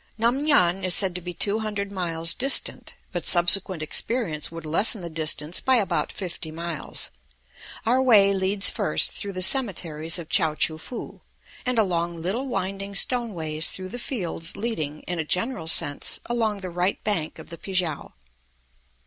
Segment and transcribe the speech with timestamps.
[0.17, 5.01] Nam ngan is said to be two hundred miles distant, but subsequent experience would lessen
[5.01, 7.11] the distance by about fifty miles.
[7.85, 11.21] Our way leads first through the cemeteries of Chao choo foo,
[11.67, 16.61] and along little winding stone ways through the fields leading, in a general sense, along
[16.61, 18.09] the right bank of the Pi kiang.